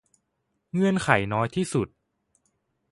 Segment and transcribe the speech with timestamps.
[0.73, 1.87] เงื่อนไขน้อยที่สุด